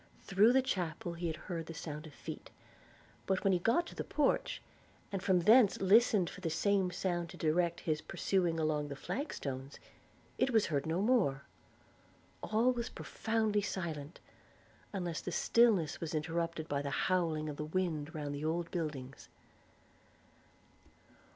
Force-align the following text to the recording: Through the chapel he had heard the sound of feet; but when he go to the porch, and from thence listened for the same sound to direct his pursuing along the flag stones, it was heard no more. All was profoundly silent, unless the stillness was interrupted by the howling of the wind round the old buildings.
Through 0.23 0.53
the 0.53 0.63
chapel 0.63 1.13
he 1.13 1.27
had 1.27 1.35
heard 1.45 1.67
the 1.67 1.75
sound 1.75 2.07
of 2.07 2.13
feet; 2.15 2.49
but 3.27 3.43
when 3.43 3.53
he 3.53 3.59
go 3.59 3.81
to 3.81 3.93
the 3.93 4.03
porch, 4.03 4.59
and 5.11 5.21
from 5.21 5.41
thence 5.41 5.79
listened 5.79 6.27
for 6.27 6.41
the 6.41 6.49
same 6.49 6.89
sound 6.89 7.29
to 7.29 7.37
direct 7.37 7.81
his 7.81 8.01
pursuing 8.01 8.59
along 8.59 8.87
the 8.87 8.95
flag 8.95 9.31
stones, 9.31 9.79
it 10.39 10.49
was 10.49 10.65
heard 10.65 10.87
no 10.87 11.03
more. 11.03 11.43
All 12.41 12.71
was 12.73 12.89
profoundly 12.89 13.61
silent, 13.61 14.19
unless 14.91 15.21
the 15.21 15.31
stillness 15.31 16.01
was 16.01 16.15
interrupted 16.15 16.67
by 16.67 16.81
the 16.81 16.89
howling 16.89 17.47
of 17.47 17.57
the 17.57 17.63
wind 17.65 18.15
round 18.15 18.33
the 18.33 18.43
old 18.43 18.71
buildings. 18.71 19.29